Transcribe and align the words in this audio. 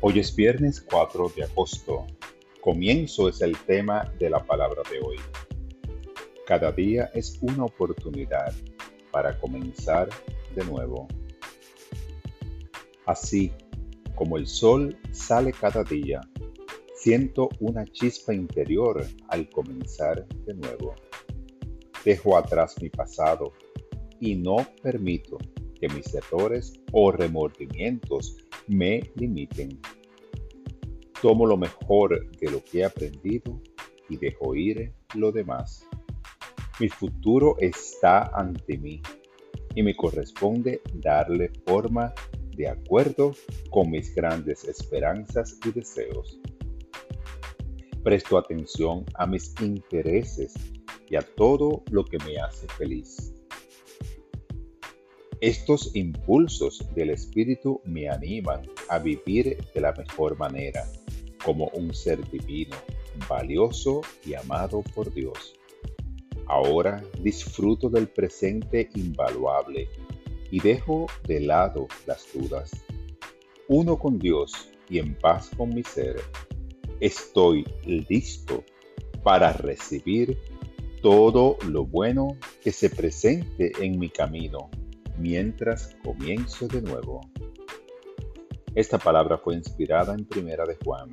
Hoy 0.00 0.20
es 0.20 0.36
viernes 0.36 0.80
4 0.80 1.32
de 1.34 1.42
agosto. 1.42 2.06
Comienzo 2.60 3.28
es 3.28 3.40
el 3.40 3.58
tema 3.66 4.04
de 4.20 4.30
la 4.30 4.38
palabra 4.44 4.82
de 4.88 5.00
hoy. 5.04 5.16
Cada 6.46 6.70
día 6.70 7.10
es 7.14 7.36
una 7.42 7.64
oportunidad 7.64 8.54
para 9.10 9.36
comenzar 9.40 10.08
de 10.54 10.64
nuevo. 10.66 11.08
Así 13.06 13.50
como 14.14 14.36
el 14.36 14.46
sol 14.46 14.96
sale 15.10 15.52
cada 15.52 15.82
día, 15.82 16.20
siento 16.94 17.48
una 17.58 17.84
chispa 17.84 18.32
interior 18.32 19.04
al 19.26 19.50
comenzar 19.50 20.28
de 20.28 20.54
nuevo. 20.54 20.94
Dejo 22.04 22.38
atrás 22.38 22.80
mi 22.80 22.88
pasado 22.88 23.52
y 24.20 24.36
no 24.36 24.58
permito 24.80 25.38
que 25.80 25.88
mis 25.88 26.14
errores 26.14 26.74
o 26.92 27.10
remordimientos 27.10 28.36
me 28.68 29.10
limiten. 29.16 29.80
Tomo 31.22 31.46
lo 31.46 31.56
mejor 31.56 32.30
de 32.38 32.50
lo 32.50 32.62
que 32.64 32.80
he 32.80 32.84
aprendido 32.84 33.60
y 34.08 34.16
dejo 34.16 34.54
ir 34.54 34.92
lo 35.14 35.32
demás. 35.32 35.84
Mi 36.78 36.88
futuro 36.88 37.56
está 37.58 38.30
ante 38.34 38.78
mí 38.78 39.02
y 39.74 39.82
me 39.82 39.96
corresponde 39.96 40.80
darle 40.94 41.50
forma 41.66 42.12
de 42.56 42.68
acuerdo 42.68 43.32
con 43.70 43.90
mis 43.90 44.14
grandes 44.14 44.64
esperanzas 44.64 45.58
y 45.64 45.72
deseos. 45.72 46.40
Presto 48.02 48.38
atención 48.38 49.04
a 49.14 49.26
mis 49.26 49.54
intereses 49.60 50.54
y 51.08 51.16
a 51.16 51.22
todo 51.22 51.82
lo 51.90 52.04
que 52.04 52.18
me 52.18 52.38
hace 52.38 52.66
feliz. 52.68 53.34
Estos 55.40 55.94
impulsos 55.94 56.84
del 56.94 57.10
espíritu 57.10 57.80
me 57.84 58.08
animan 58.08 58.62
a 58.88 58.98
vivir 58.98 59.56
de 59.72 59.80
la 59.80 59.92
mejor 59.92 60.36
manera, 60.36 60.84
como 61.48 61.70
un 61.72 61.94
ser 61.94 62.30
divino, 62.30 62.76
valioso 63.26 64.02
y 64.22 64.34
amado 64.34 64.82
por 64.94 65.10
Dios. 65.14 65.54
Ahora 66.46 67.02
disfruto 67.22 67.88
del 67.88 68.06
presente 68.06 68.90
invaluable 68.94 69.88
y 70.50 70.60
dejo 70.60 71.06
de 71.26 71.40
lado 71.40 71.88
las 72.06 72.26
dudas. 72.34 72.72
Uno 73.66 73.98
con 73.98 74.18
Dios 74.18 74.68
y 74.90 74.98
en 74.98 75.14
paz 75.14 75.48
con 75.56 75.70
mi 75.70 75.82
ser, 75.82 76.20
estoy 77.00 77.64
listo 77.86 78.62
para 79.22 79.54
recibir 79.54 80.36
todo 81.00 81.56
lo 81.66 81.86
bueno 81.86 82.36
que 82.62 82.72
se 82.72 82.90
presente 82.90 83.72
en 83.80 83.98
mi 83.98 84.10
camino 84.10 84.68
mientras 85.16 85.96
comienzo 86.04 86.68
de 86.68 86.82
nuevo. 86.82 87.22
Esta 88.74 88.98
palabra 88.98 89.38
fue 89.38 89.54
inspirada 89.54 90.14
en 90.14 90.26
Primera 90.26 90.66
de 90.66 90.76
Juan. 90.84 91.10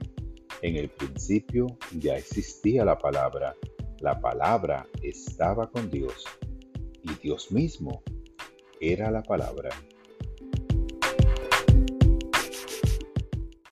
En 0.62 0.76
el 0.76 0.90
principio 0.90 1.78
ya 2.00 2.18
existía 2.18 2.86
la 2.86 2.98
palabra, 2.98 3.56
la 4.00 4.20
palabra 4.20 4.88
estaba 5.02 5.70
con 5.70 5.90
Dios 5.90 6.26
y 7.04 7.14
Dios 7.22 7.52
mismo 7.52 8.04
era 8.80 9.12
la 9.12 9.22
palabra. 9.22 9.70